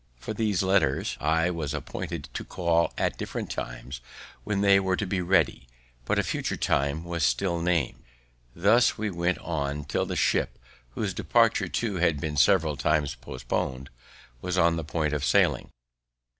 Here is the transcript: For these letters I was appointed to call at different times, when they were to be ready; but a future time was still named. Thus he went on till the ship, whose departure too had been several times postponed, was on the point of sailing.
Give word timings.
For 0.17 0.33
these 0.33 0.63
letters 0.63 1.15
I 1.21 1.51
was 1.51 1.75
appointed 1.75 2.27
to 2.33 2.43
call 2.43 2.91
at 2.97 3.19
different 3.19 3.51
times, 3.51 4.01
when 4.43 4.61
they 4.61 4.79
were 4.79 4.95
to 4.95 5.05
be 5.05 5.21
ready; 5.21 5.67
but 6.05 6.17
a 6.17 6.23
future 6.23 6.57
time 6.57 7.03
was 7.03 7.23
still 7.23 7.61
named. 7.61 8.01
Thus 8.55 8.93
he 8.97 9.11
went 9.11 9.37
on 9.37 9.83
till 9.83 10.07
the 10.07 10.15
ship, 10.15 10.57
whose 10.95 11.13
departure 11.13 11.67
too 11.67 11.97
had 11.97 12.19
been 12.19 12.35
several 12.35 12.77
times 12.77 13.13
postponed, 13.13 13.91
was 14.41 14.57
on 14.57 14.75
the 14.75 14.83
point 14.83 15.13
of 15.13 15.23
sailing. 15.23 15.69